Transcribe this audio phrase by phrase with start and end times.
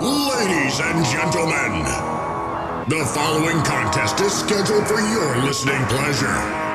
[0.00, 1.82] Ladies and gentlemen,
[2.86, 6.67] the following contest is scheduled for your listening pleasure.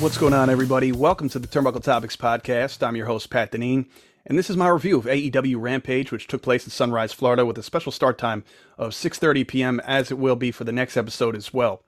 [0.00, 0.92] What's going on, everybody?
[0.92, 2.86] Welcome to the Turnbuckle Topics podcast.
[2.86, 3.86] I'm your host, Pat Deneen,
[4.26, 7.58] and this is my review of AEW Rampage, which took place in Sunrise, Florida, with
[7.58, 8.44] a special start time
[8.78, 11.82] of 6:30 p.m., as it will be for the next episode as well.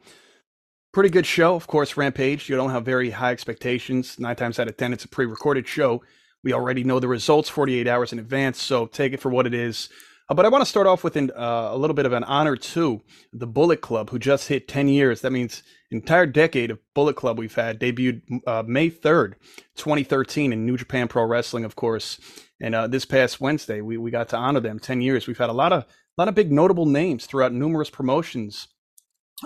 [0.92, 1.96] Pretty good show, of course.
[1.96, 2.48] Rampage.
[2.48, 4.18] You don't have very high expectations.
[4.18, 6.02] Nine times out of ten, it's a pre-recorded show.
[6.42, 9.54] We already know the results 48 hours in advance, so take it for what it
[9.54, 9.88] is.
[10.30, 12.22] Uh, but I want to start off with an, uh, a little bit of an
[12.22, 13.02] honor to
[13.32, 15.22] the Bullet Club, who just hit 10 years.
[15.22, 19.34] That means entire decade of Bullet Club we've had debuted uh, May 3rd,
[19.74, 22.20] 2013 in New Japan Pro Wrestling, of course.
[22.60, 25.26] And uh, this past Wednesday, we, we got to honor them 10 years.
[25.26, 28.68] We've had a lot of a lot of big notable names throughout numerous promotions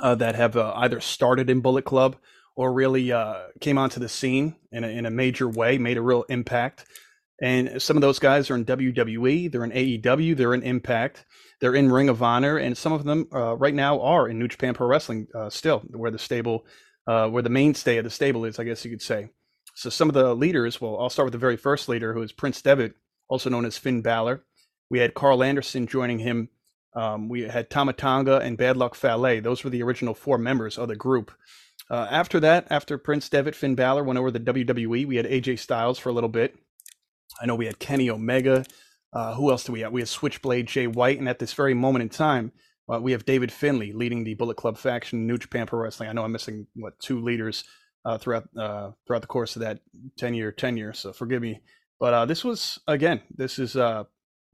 [0.02, 2.16] uh, that have either started in Bullet Club
[2.56, 3.12] or really
[3.60, 6.84] came onto the scene in a, in a major way, made a real impact.
[7.42, 11.24] And some of those guys are in WWE, they're in AEW, they're in Impact,
[11.60, 14.48] they're in Ring of Honor, and some of them uh, right now are in New
[14.48, 16.64] Japan Pro Wrestling uh, still, where the stable,
[17.08, 19.30] uh, where the mainstay of the stable is, I guess you could say.
[19.74, 22.32] So some of the leaders, well, I'll start with the very first leader, who is
[22.32, 22.94] Prince Devitt,
[23.28, 24.44] also known as Finn Balor.
[24.88, 26.50] We had Karl Anderson joining him.
[26.94, 29.40] Um, we had Tama Tonga and Bad Luck Fale.
[29.40, 31.32] Those were the original four members of the group.
[31.90, 35.06] Uh, after that, after Prince Devitt, Finn Balor went over to WWE.
[35.06, 36.56] We had AJ Styles for a little bit.
[37.40, 38.64] I know we had Kenny Omega.
[39.12, 39.92] Uh, who else do we have?
[39.92, 42.52] We have Switchblade Jay White, and at this very moment in time,
[42.92, 46.08] uh, we have David Finlay leading the Bullet Club faction New Japan Pro Wrestling.
[46.08, 47.64] I know I'm missing what two leaders
[48.04, 49.80] uh, throughout uh, throughout the course of that
[50.18, 51.60] ten year tenure, so forgive me.
[52.00, 54.04] But uh, this was again, this is uh,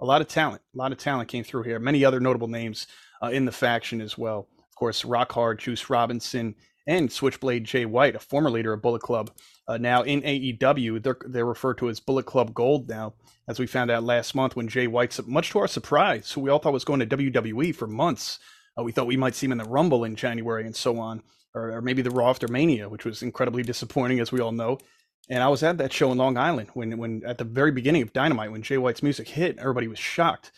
[0.01, 0.63] a lot of talent.
[0.75, 1.79] A lot of talent came through here.
[1.79, 2.87] Many other notable names
[3.31, 4.49] in the faction as well.
[4.59, 6.55] Of course, Rock Hard, Juice Robinson,
[6.87, 9.31] and Switchblade Jay White, a former leader of Bullet Club,
[9.69, 11.03] uh, now in AEW.
[11.03, 13.15] They're they're referred to as Bullet Club Gold now,
[13.49, 16.51] as we found out last month when Jay White's much to our surprise, who we
[16.51, 18.39] all thought was going to WWE for months.
[18.79, 21.23] Uh, we thought we might see him in the Rumble in January and so on,
[21.55, 24.79] or, or maybe the Raw after Mania, which was incredibly disappointing, as we all know.
[25.29, 28.03] And I was at that show in Long Island when, when at the very beginning
[28.03, 30.51] of Dynamite, when Jay White's music hit, everybody was shocked.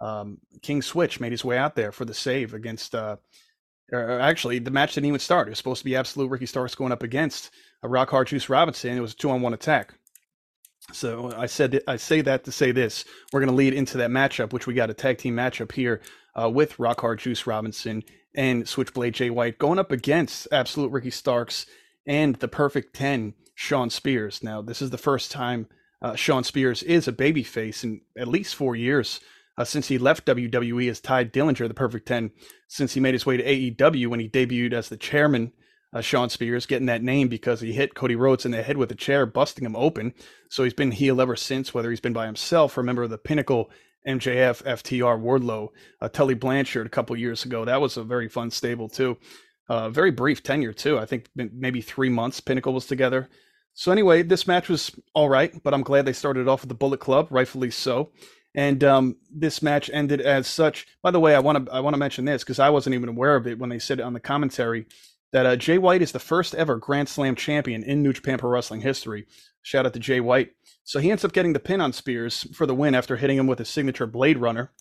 [0.00, 3.16] Um, King Switch made his way out there for the save against uh,
[3.92, 5.48] or actually the match didn't even start.
[5.48, 7.50] It was supposed to be absolute Ricky Starks going up against
[7.82, 8.96] a Rock Hard Juice Robinson.
[8.96, 9.94] It was a two on one attack.
[10.92, 13.04] So I said I say that to say this.
[13.32, 16.00] We're going to lead into that matchup, which we got a tag team matchup here
[16.34, 18.02] uh, with Rock Hard Juice Robinson
[18.34, 21.66] and Switchblade Jay White going up against Absolute Ricky Starks
[22.06, 24.42] and the Perfect Ten Shawn Spears.
[24.42, 25.68] Now this is the first time
[26.00, 29.20] uh, Shawn Spears is a babyface in at least four years
[29.58, 32.30] uh, since he left WWE as Tye Dillinger, the Perfect 10,
[32.68, 35.52] since he made his way to AEW when he debuted as the chairman,
[35.92, 38.92] uh, Shawn Spears, getting that name because he hit Cody Rhodes in the head with
[38.92, 40.14] a chair, busting him open.
[40.48, 43.10] So he's been heel ever since, whether he's been by himself or a member of
[43.10, 43.68] the Pinnacle,
[44.06, 45.70] MJF, FTR, Wardlow,
[46.00, 47.64] uh, Tully Blanchard a couple years ago.
[47.64, 49.18] That was a very fun stable, too.
[49.68, 50.98] Uh, very brief tenure, too.
[50.98, 53.28] I think maybe three months Pinnacle was together.
[53.74, 56.74] So anyway, this match was all right, but I'm glad they started off with the
[56.74, 58.10] Bullet Club, rightfully so
[58.54, 60.86] and um, this match ended as such.
[61.02, 63.08] By the way, I want to I want to mention this because I wasn't even
[63.08, 64.86] aware of it when they said it on the commentary
[65.32, 68.50] that uh, Jay White is the first ever Grand Slam champion in New Japan Pro
[68.50, 69.26] Wrestling history.
[69.62, 70.52] Shout out to Jay White.
[70.84, 73.46] So he ends up getting the pin on Spears for the win after hitting him
[73.46, 74.72] with his signature Blade Runner.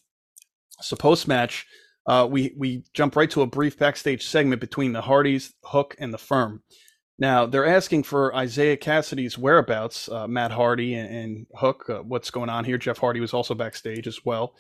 [0.80, 1.66] So post match,
[2.06, 6.14] uh, we we jump right to a brief backstage segment between the Hardys, Hook, and
[6.14, 6.64] the Firm.
[7.20, 10.10] Now they're asking for Isiah Kassidy's whereabouts.
[10.10, 12.78] Uh, Matt Hardy and, and Hook, uh, what's going on here?
[12.78, 14.56] Jeff Hardy was also backstage as well.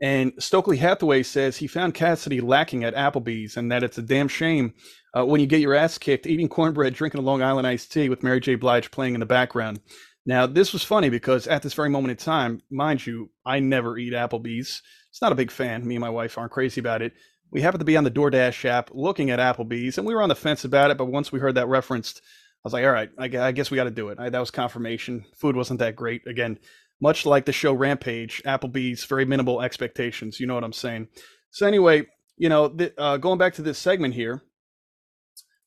[0.00, 4.28] And Stokely Hathaway says he found Cassidy lacking at Applebee's and that it's a damn
[4.28, 4.74] shame
[5.16, 8.08] uh, when you get your ass kicked eating cornbread, drinking a Long Island iced tea
[8.08, 8.54] with Mary J.
[8.54, 9.80] Blige playing in the background.
[10.24, 13.98] Now, this was funny because at this very moment in time, mind you, I never
[13.98, 14.82] eat Applebee's.
[15.10, 15.86] It's not a big fan.
[15.86, 17.14] Me and my wife aren't crazy about it
[17.50, 20.28] we happened to be on the DoorDash app looking at Applebee's, and we were on
[20.28, 20.98] the fence about it.
[20.98, 23.84] But once we heard that referenced, I was like, all right, I, guess we got
[23.84, 24.18] to do it.
[24.18, 25.24] I, that was confirmation.
[25.36, 26.26] Food wasn't that great.
[26.26, 26.58] Again,
[27.00, 30.40] much like the show Rampage, Applebee's very minimal expectations.
[30.40, 31.08] You know what I'm saying?
[31.50, 32.06] So anyway,
[32.36, 34.42] you know, uh, going back to this segment here,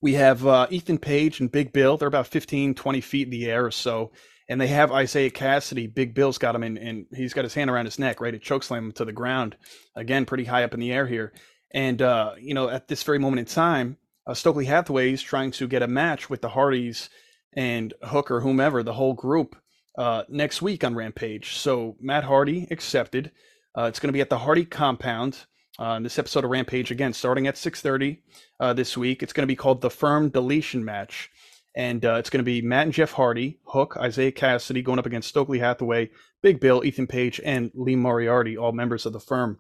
[0.02, 1.98] we have uh, Ethan Page and Big Bill.
[1.98, 4.12] They're about 15, 20 feet in the air or so.
[4.50, 5.94] And they have Isiah Kassidy.
[5.94, 8.32] Big Bill's got him in, and he's got his hand around his neck, right?
[8.32, 9.56] To chokeslam him to the ground.
[9.96, 11.32] Again, pretty high up in the air here.
[11.74, 13.98] And uh, you know, at this very moment in time,
[14.28, 17.10] uh, Stokely Hathaway is trying to get a match with the Hardys
[17.54, 19.56] and Hook or whomever, the whole group,
[19.98, 21.56] uh, next week on Rampage.
[21.56, 23.32] So Matt Hardy accepted.
[23.78, 25.46] Uh, it's going to be at the Hardy compound.
[25.80, 28.20] Uh, this episode of Rampage again, starting at 6:30
[28.60, 29.24] uh, this week.
[29.24, 31.32] It's going to be called the Firm Deletion Match,
[31.76, 35.06] and uh, it's going to be Matt and Jeff Hardy, Hook, Isiah Kassidy going up
[35.06, 39.60] against Stokely Hathaway, Big Bill, Ethan Page, and Lee Moriarty, all members of the firm.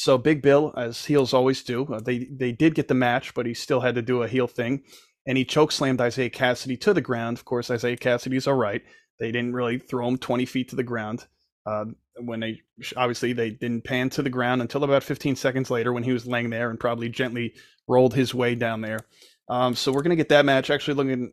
[0.00, 3.46] So Big Bill, as heels always do, uh, they they did get the match, but
[3.46, 4.84] he still had to do a heel thing,
[5.26, 7.36] and he choke slammed Isiah Kassidy to the ground.
[7.36, 8.80] Of course, Isiah Kassidy's all right.
[9.18, 11.26] They didn't really throw him 20 feet to the ground.
[11.66, 12.62] Uh, when they
[12.96, 16.28] obviously they didn't pan to the ground until about 15 seconds later when he was
[16.28, 17.54] laying there and probably gently
[17.88, 19.00] rolled his way down there.
[19.48, 20.70] Um, so we're gonna get that match.
[20.70, 21.32] Actually, looking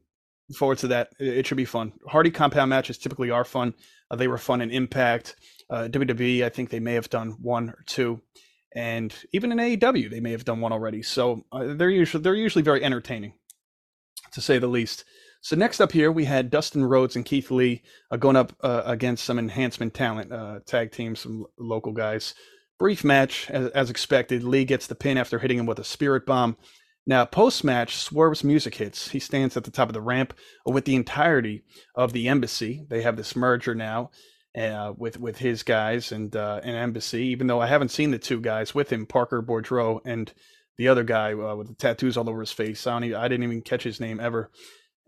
[0.56, 1.10] forward to that.
[1.20, 1.94] It, should be fun.
[2.08, 3.76] Hardy compound matches typically are fun.
[4.10, 5.36] Uh, they were fun in Impact.
[5.70, 8.22] Uh, WWE, I think they may have done one or two
[8.76, 11.02] and even in AEW they may have done one already.
[11.02, 13.34] So uh, they're usually they're usually very entertaining,
[14.34, 15.06] to say the least.
[15.42, 18.84] So next up here we had Dustin Rhodes and Keith Lee uh, going up uh,
[18.86, 22.36] against some enhancement talent uh, tag team, some local guys.
[22.78, 24.44] Brief match as, as, expected.
[24.44, 26.58] Lee gets the pin after hitting him with a spirit bomb.
[27.08, 29.10] Now post match, Swerve's music hits.
[29.10, 30.34] He stands at the top of the ramp
[30.66, 31.64] with the entirety
[31.94, 32.86] of the embassy.
[32.90, 34.10] They have this merger now
[34.56, 37.24] uh, with with his guys and uh, an embassy.
[37.28, 40.32] Even though I haven't seen the two guys with him, Parker Boudreaux and
[40.78, 42.86] the other guy uh, with the tattoos all over his face.
[42.88, 44.52] I, even, I didn't even catch his name ever.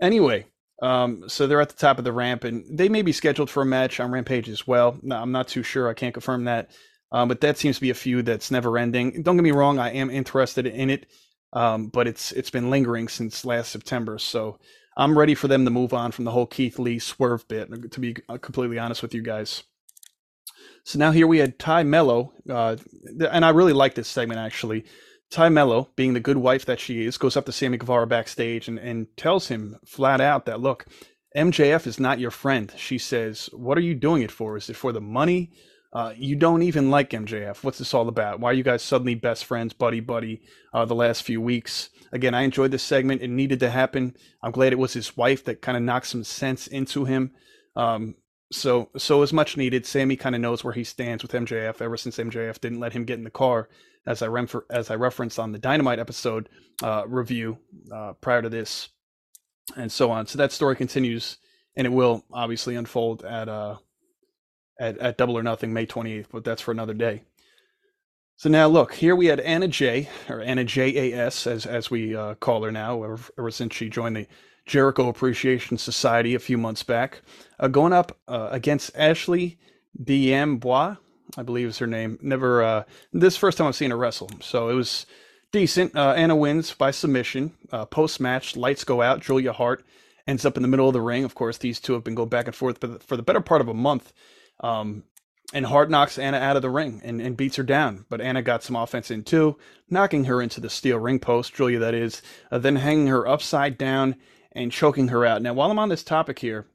[0.02, 0.46] Anyway,
[0.82, 3.64] um, so they're at the top of the ramp, and they may be scheduled for
[3.64, 4.98] a match on Rampage as well.
[5.02, 5.90] No, I'm not too sure.
[5.90, 6.72] I can't confirm that.
[7.12, 9.24] Um, but that seems to be a feud that's never ending.
[9.24, 11.08] Don't get me wrong, I am interested in it,
[11.54, 14.18] um, but it's it's been lingering since last September.
[14.18, 14.60] So
[14.98, 18.00] I'm ready for them to move on from the whole Keith Lee swerve bit, to
[18.00, 19.64] be completely honest with you guys.
[20.84, 22.78] So now here we had Tay Melo, uh,
[23.30, 24.86] and I really like this segment actually.
[25.30, 28.68] Tay Melo, being the good wife that she is, goes up to Sammy Guevara backstage
[28.68, 30.86] and, and tells him flat out that, look,
[31.36, 32.74] MJF is not your friend.
[32.78, 34.58] She says, What are you doing it for?
[34.58, 35.52] Is it for the money?
[35.94, 37.63] Uh, you don't even like MJF.
[37.63, 38.39] What's this all about?
[38.39, 40.42] Why are you guys suddenly best friends, buddy, buddy,
[40.74, 41.89] uh, the last few weeks?
[42.12, 43.22] Again, I enjoyed this segment.
[43.22, 44.16] It needed to happen.
[44.42, 47.31] I'm glad it was his wife that kind of knocked some sense into him.
[47.75, 48.16] Um,
[48.51, 49.86] so, so as much needed.
[49.86, 53.04] Sammy kind of knows where he stands with MJF ever since MJF didn't let him
[53.04, 53.69] get in the car,
[54.06, 56.50] as I refer- as I referenced on the Dynamite episode
[56.81, 57.57] uh, review
[57.92, 58.89] uh, prior to this,
[59.75, 60.28] and so on.
[60.28, 61.38] So that story continues,
[61.75, 63.78] and it will obviously unfold at uh,
[64.79, 67.21] at, at Double or Nothing May 28th, but that's for another day.
[68.35, 72.35] So now look, here we had Anna Jay, or Anna J-A-S, as, as we uh,
[72.35, 74.27] call her now, ever, ever, since she joined the
[74.68, 77.21] Jericho Appreciation Society a few months back,
[77.59, 79.57] uh, going up uh, against Ashley
[80.03, 80.97] D'Amboise,
[81.35, 82.19] I believe is her name.
[82.21, 85.07] Never, uh, this first time I've seen her wrestle, so it was
[85.51, 85.95] decent.
[85.95, 87.53] Uh, Anna wins by submission.
[87.71, 89.19] Uh, Post match, lights go out.
[89.19, 89.83] Julia Hart
[90.27, 91.24] ends up in the middle of the ring.
[91.24, 93.68] Of course, these two have been going back and forth for the better part of
[93.68, 94.13] a month.
[94.59, 95.04] Um,
[95.54, 98.06] and Hart knocks Anna out of the ring and, and beats her down.
[98.09, 99.57] But Anna got some offense in too,
[99.89, 102.21] knocking her into the steel ring post, Julia that is,
[102.51, 104.15] uh, then hanging her upside down
[104.51, 105.42] and choking her out.
[105.42, 106.65] Now, while I'm on this topic here,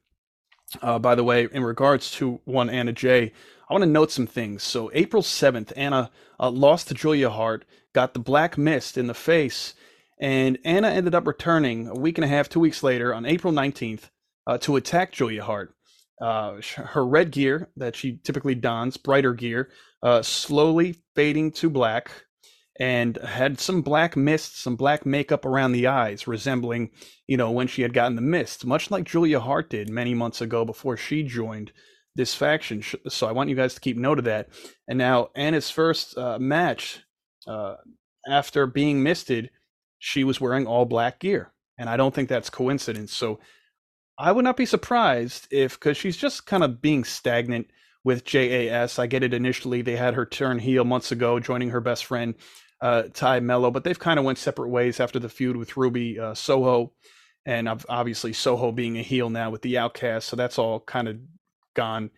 [0.81, 3.32] uh, by the way, in regards to one Anna Jay,
[3.69, 4.62] I want to note some things.
[4.62, 9.14] So, April 7th, Anna uh, lost to Julia Hart, got the black mist in the
[9.14, 9.75] face,
[10.19, 13.52] and Anna ended up returning a week and a half, two weeks later, on April
[13.52, 14.11] 19th,
[14.47, 15.75] uh, to attack Julia Hart.
[16.21, 19.71] Uh, her red gear that she typically dons, brighter gear,
[20.02, 22.11] uh, slowly fading to black,
[22.78, 26.90] and had some black mist, some black makeup around the eyes, resembling,
[27.26, 30.40] you know, when she had gotten the mist, much like Julia Hart did many months
[30.40, 31.73] ago before she joined
[32.14, 32.83] this faction.
[33.09, 34.49] So I want you guys to keep note of that.
[34.88, 37.00] And now Anna's first uh, match
[37.47, 37.76] uh,
[38.28, 39.50] after being misted,
[39.99, 43.12] she was wearing all black gear, and I don't think that's coincidence.
[43.12, 43.40] So
[44.19, 47.69] I would not be surprised if, because she's just kind of being stagnant
[48.04, 48.99] with JAS.
[48.99, 49.83] I get it initially.
[49.83, 52.35] They had her turn heel months ago, joining her best friend,
[52.81, 56.19] uh, Tay Melo, but they've kind of went separate ways after the feud with Ruby
[56.19, 56.92] uh, Soho.
[57.45, 60.28] And obviously, Soho being a heel now with the Outcast.
[60.28, 61.19] So that's all kind of
[61.75, 62.11] gone.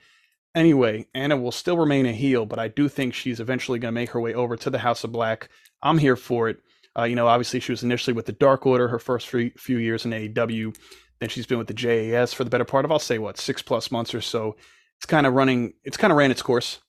[0.54, 4.00] Anyway, Anna will still remain a heel, but I do think she's eventually going to
[4.00, 5.48] make her way over to the House of Black.
[5.82, 6.58] I'm here for it.
[6.96, 10.04] Uh, you know, obviously, she was initially with the Dark Order her first few years
[10.04, 10.76] in AEW.
[11.20, 13.62] Then she's been with the JAS for the better part of I'll say what six
[13.62, 14.56] plus months or so.
[14.96, 15.74] It's kind of running.
[15.84, 16.80] It's kind of ran its course.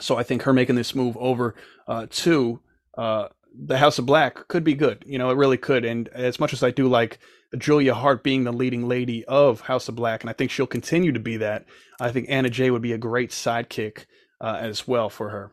[0.00, 1.54] So I think her making this move over
[1.86, 2.60] uh, to
[2.96, 5.02] uh, the House of Black could be good.
[5.06, 5.84] You know, it really could.
[5.84, 7.18] And as much as I do like
[7.56, 11.12] Julia Hart being the leading lady of House of Black, and I think she'll continue
[11.12, 11.64] to be that,
[12.00, 14.04] I think Anna Jay would be a great sidekick
[14.40, 15.52] uh, as well for her.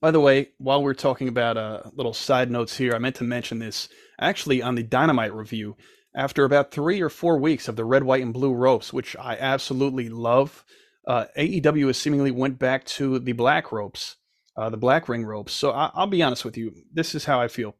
[0.00, 3.24] By the way, while we're talking about uh, little side notes here, I meant to
[3.24, 5.76] mention this actually on the Dynamite review.
[6.14, 9.36] After about three or four weeks of the red, white, and blue ropes, which I
[9.36, 10.64] absolutely love,
[11.06, 14.16] uh, AEW has seemingly went back to the black ropes,
[14.56, 15.52] uh, the black ring ropes.
[15.52, 16.74] So I- I'll be honest with you.
[16.92, 17.76] This is how I feel.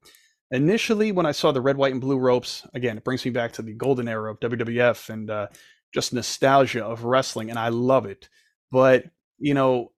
[0.51, 3.53] Initially, when I saw the red, white, and blue ropes, again, it brings me back
[3.53, 5.47] to the golden era of WWF and uh,
[5.93, 8.29] just nostalgia of wrestling, and I love it.
[8.71, 9.05] But
[9.39, 9.93] you know,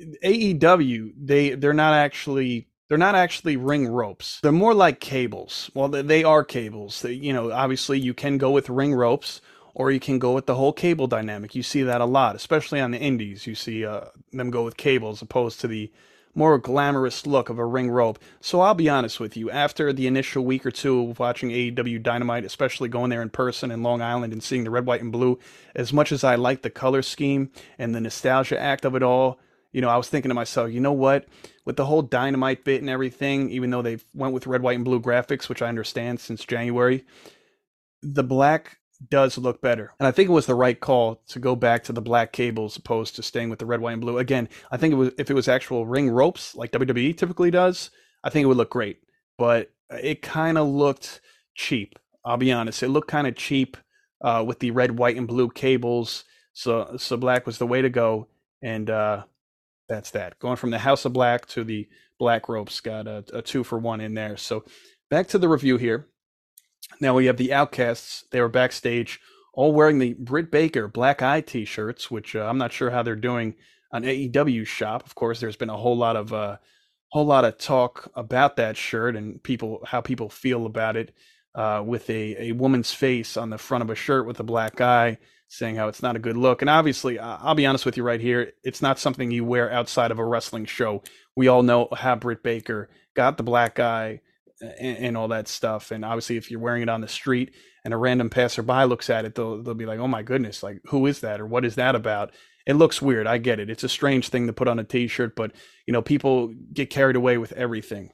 [0.00, 4.40] AEW, they they're not actually they're not actually ring ropes.
[4.42, 5.70] They're more like cables.
[5.74, 7.02] Well, they, are cables.
[7.02, 9.40] They, you know, obviously you can go with ring ropes
[9.74, 11.54] or you can go with the whole cable dynamic.
[11.54, 13.46] You see that a lot, especially on the indies.
[13.46, 15.92] You see uh, them go with cables opposed to the
[16.34, 18.18] more glamorous look of a ring rope.
[18.40, 22.02] So I'll be honest with you, after the initial week or two of watching AEW
[22.02, 25.12] Dynamite, especially going there in person in Long Island and seeing the red, white, and
[25.12, 25.38] blue,
[25.74, 29.40] as much as I like the color scheme and the nostalgia act of it all,
[29.72, 31.26] you know, I was thinking to myself, you know what?
[31.68, 34.86] With the whole dynamite bit and everything, even though they went with red, white, and
[34.86, 37.04] blue graphics, which I understand since January,
[38.02, 38.78] the black
[39.10, 39.92] does look better.
[40.00, 42.64] And I think it was the right call to go back to the black cable
[42.64, 44.16] as opposed to staying with the red, white, and blue.
[44.16, 47.90] Again, I think it was if it was actual ring ropes like WWE typically does,
[48.24, 49.00] I think it would look great.
[49.36, 51.20] But it kind of looked
[51.54, 51.98] cheap.
[52.24, 52.82] I'll be honest.
[52.82, 53.76] It looked kind of cheap
[54.22, 56.24] uh, with the red, white, and blue cables.
[56.54, 58.28] So so black was the way to go.
[58.62, 59.24] And uh,
[59.88, 60.38] that's that.
[60.38, 63.78] Going from the House of Black to the Black Ropes, got a, a two for
[63.78, 64.36] one in there.
[64.36, 64.64] So
[65.10, 66.08] back to the review here.
[67.00, 68.24] Now we have the Outcasts.
[68.30, 69.20] They were backstage,
[69.54, 73.16] all wearing the Britt Baker Black Eye T-shirts, which uh, I'm not sure how they're
[73.16, 73.54] doing
[73.92, 75.04] on AEW shop.
[75.06, 76.56] Of course, there's been a whole lot of uh,
[77.10, 81.14] whole lot of talk about that shirt and people how people feel about it.
[81.58, 84.80] Uh, with a, a woman's face on the front of a shirt with a black
[84.80, 86.62] eye, saying how it's not a good look.
[86.62, 90.12] And obviously, I'll be honest with you right here, it's not something you wear outside
[90.12, 91.02] of a wrestling show.
[91.34, 94.20] We all know how Britt Baker got the black eye
[94.60, 95.90] and, and, all that stuff.
[95.90, 97.52] And obviously, if you're wearing it on the street
[97.84, 100.80] and a random passerby looks at it, they'll they'll be like, "Oh my goodness, like
[100.84, 102.30] who is that or what is that about?"
[102.68, 103.26] It looks weird.
[103.26, 103.68] I get it.
[103.68, 105.50] It's a strange thing to put on a t-shirt, but
[105.88, 108.12] you know, people get carried away with everything.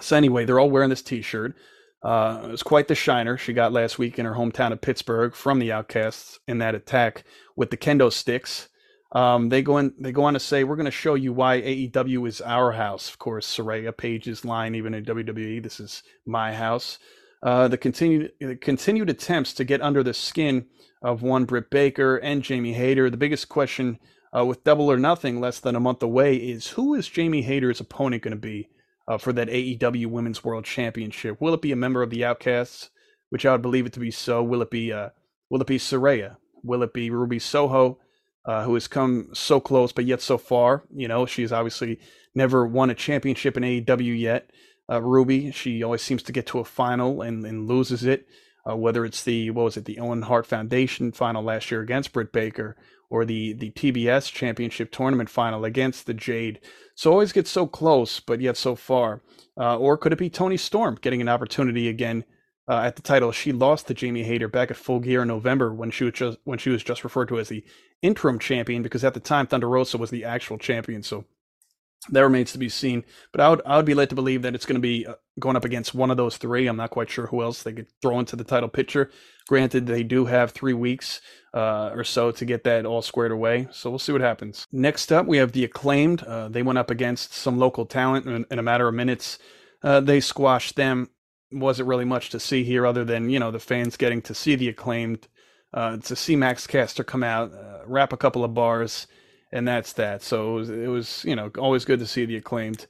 [0.00, 1.56] So anyway, they're all wearing this t-shirt.
[2.02, 5.34] Uh, it was quite the shiner she got last week in her hometown of Pittsburgh
[5.34, 7.24] from the Outcasts in that attack
[7.56, 8.68] with the kendo sticks.
[9.12, 11.60] Um, they go in, they go on to say, "We're going to show you why
[11.60, 16.52] AEW is our house." Of course, Saraya Paige's line, even in WWE, "This is my
[16.52, 16.98] house."
[17.42, 20.66] Uh, the continued the continued attempts to get under the skin
[21.02, 23.08] of one Britt Baker and Jamie Hayter.
[23.08, 23.98] The biggest question
[24.36, 27.80] uh, with Double or Nothing less than a month away is who is Jamie Hayter's
[27.80, 28.68] opponent going to be
[29.08, 31.40] uh, for that AEW Women's World Championship?
[31.40, 32.90] Will it be a member of the Outcasts,
[33.30, 34.42] which I would believe it to be so?
[34.42, 35.10] Will it be uh,
[35.50, 36.36] Will it be Saraya?
[36.62, 37.98] Will it be Ruby Soho?
[38.46, 40.84] uh, who has come so close but yet so far.
[40.94, 41.98] You know, she's obviously
[42.34, 44.50] never won a championship in AEW yet.
[44.90, 48.26] Uh, Ruby, she always seems to get to a final and, and loses it.
[48.68, 52.12] Uh, whether it's the what was it, the Owen Hart Foundation final last year against
[52.12, 52.76] Britt Baker,
[53.10, 56.60] or the the TBS Championship Tournament final against the Jade.
[56.94, 59.22] So always gets so close, but yet so far.
[59.58, 62.24] Uh, or could it be Toni Storm getting an opportunity again
[62.68, 63.32] uh, at the title.
[63.32, 66.38] She lost to Jamie Hayter back at Full Gear in November when she was just
[66.44, 67.64] when she was just referred to as the
[68.02, 71.02] interim champion because at the time Thunder Rosa was the actual champion.
[71.02, 71.24] So
[72.10, 73.04] that remains to be seen.
[73.32, 75.14] But I would I would be led to believe that it's going to be uh,
[75.38, 76.66] going up against one of those three.
[76.66, 79.10] I'm not quite sure who else they could throw into the title picture.
[79.48, 81.20] Granted, they do have three weeks
[81.54, 83.68] uh, or so to get that all squared away.
[83.70, 84.66] So we'll see what happens.
[84.72, 86.22] Next up, we have the acclaimed.
[86.22, 89.38] Uh, they went up against some local talent in, in a matter of minutes.
[89.82, 91.10] Uh, they squashed them
[91.52, 94.56] wasn't really much to see here other than you know the fans getting to see
[94.56, 95.28] the acclaimed
[95.72, 99.06] uh, to see Max Caster come out, uh, rap a couple of bars,
[99.52, 100.22] and that's that.
[100.22, 102.86] So it was, it was, you know always good to see the acclaimed.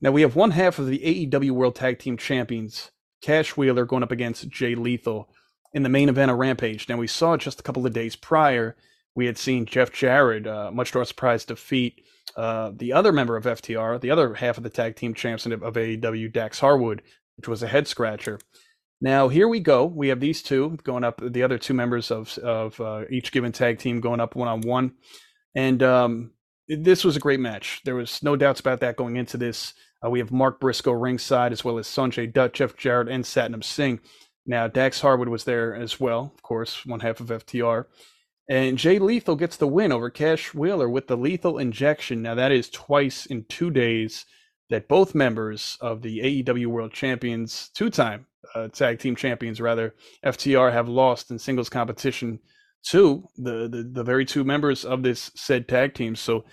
[0.00, 2.90] Now we have one half of the AEW World Tag Team Champions,
[3.22, 5.28] Cash Wheeler, going up against Jay Lethal
[5.72, 6.88] in the main event of Rampage.
[6.88, 8.76] Now we saw just a couple of days prior,
[9.14, 12.02] we had seen Jeff Jarrett, uh, much to our surprise, defeat
[12.36, 15.52] uh, the other member of FTR, the other half of the tag team champs of
[15.52, 17.02] AEW, Dax Harwood,
[17.36, 18.40] which was a head scratcher.
[19.00, 19.84] Now here we go.
[19.84, 21.20] We have these two going up.
[21.22, 24.62] The other two members of of uh, each given tag team going up one on
[24.62, 24.92] one,
[25.54, 26.32] and um,
[26.68, 27.82] this was a great match.
[27.84, 29.74] There was no doubts about that going into this.
[30.04, 33.62] Uh, we have Mark Briscoe ringside as well as Sonjay Dutt, Jeff Jarrett, and Satnam
[33.62, 34.00] Singh.
[34.46, 37.86] Now Dax Harwood was there as well, of course, one half of FTR.
[38.48, 42.20] And Jay Lethal gets the win over Cash Wheeler with the lethal injection.
[42.20, 44.26] Now that is twice in two days
[44.68, 49.94] that both members of the AEW World Champions, two time uh, tag team champions, rather,
[50.24, 52.38] FTR, have lost in singles competition
[52.84, 56.16] to the, the, the very two members of this said tag team.
[56.16, 56.44] So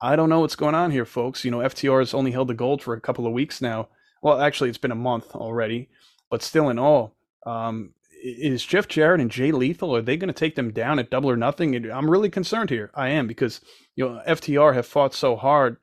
[0.00, 1.44] I don't know what's going on here, folks.
[1.44, 3.88] You know, FTR has only held the gold for a couple of weeks now.
[4.22, 5.88] Well, actually, it's been a month already,
[6.30, 7.16] but still, in all,
[7.46, 11.10] um, is Jeff Jarrett and Jay Lethal are they going to take them down at
[11.10, 11.74] double or nothing?
[11.90, 12.90] I'm really concerned here.
[12.94, 13.60] I am because
[13.96, 15.78] you know FTR have fought so hard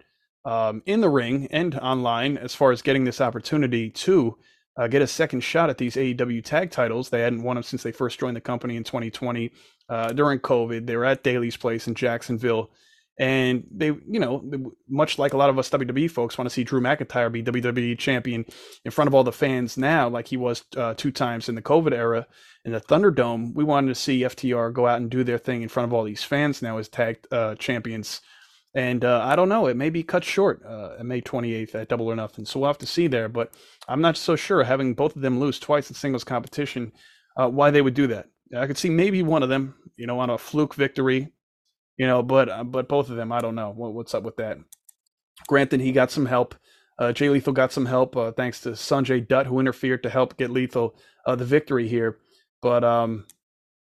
[0.46, 4.38] um, in the ring and online as far as getting this opportunity to
[4.78, 7.10] uh, get a second shot at these AEW tag titles.
[7.10, 9.52] They hadn't won them since they first joined the company in 2020
[9.90, 10.86] uh, during COVID.
[10.86, 12.72] They were at Daily's place in Jacksonville.
[13.20, 14.44] And they, you know,
[14.88, 17.98] much like a lot of us WWE folks want to see Drew McIntyre be WWE
[17.98, 18.46] champion
[18.86, 21.62] in front of all the fans now, like he was uh, two times in the
[21.64, 22.28] COVID era
[22.64, 23.56] in the Thunderdome.
[23.56, 26.04] We wanted to see FTR go out and do their thing in front of all
[26.04, 28.22] these fans now as tag uh, champions.
[28.76, 32.12] And uh, I don't know, it may be cut short uh, May 28th at Double
[32.12, 32.46] or Nothing.
[32.46, 33.30] So we'll have to see there.
[33.30, 33.52] But
[33.88, 36.92] I'm not so sure having both of them lose twice in singles competition,
[37.36, 38.28] uh, why they would do that.
[38.56, 41.32] I could see maybe one of them, you know, on a fluke victory
[41.98, 44.38] you know, but uh, but both of them, I don't know what, what's up with
[44.38, 44.58] that.
[45.48, 46.56] Granted, he got some help.
[47.00, 50.38] Uh, Jay Lethal got some help uh, thanks to Sonjay Dutt, who interfered to help
[50.38, 52.18] get Lethal uh, the victory here.
[52.62, 53.26] But um,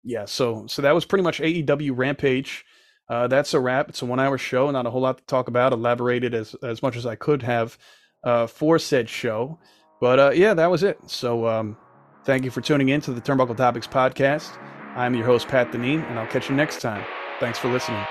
[0.04, 2.64] yeah, so so that was pretty much AEW Rampage.
[3.08, 3.88] Uh, that's a wrap.
[3.88, 5.72] It's a one-hour show, not a whole lot to talk about.
[5.72, 7.78] Elaborated as as much as I could have
[8.24, 9.58] uh, for said show,
[10.00, 10.98] but uh, yeah, that was it.
[11.08, 11.76] So um,
[12.24, 14.56] thank you for tuning in to the Turnbuckle Topics podcast.
[14.96, 17.04] I'm your host Pat Deneen, and I'll catch you next time.
[17.40, 18.04] Thanks for listening.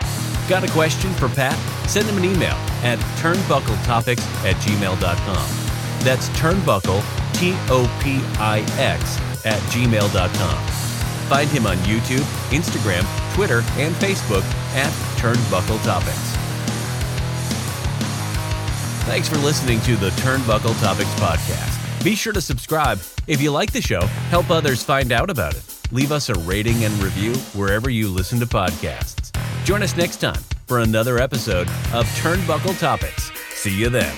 [0.49, 1.55] Got a question for Pat?
[1.87, 6.03] Send him an email at turnbuckletopics at gmail.com.
[6.03, 7.01] That's turnbuckle,
[7.33, 10.67] T O P I X, at gmail.com.
[11.29, 14.43] Find him on YouTube, Instagram, Twitter, and Facebook
[14.75, 16.35] at Turnbuckle Topics.
[19.05, 21.70] Thanks for listening to the Turnbuckle Topics podcast.
[22.03, 22.99] Be sure to subscribe.
[23.27, 25.63] If you like the show, help others find out about it.
[25.91, 29.31] Leave us a rating and review wherever you listen to podcasts.
[29.65, 33.31] Join us next time for another episode of Turnbuckle Topics.
[33.51, 34.17] See you then.